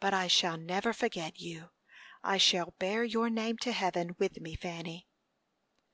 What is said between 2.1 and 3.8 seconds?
I shall bear your name to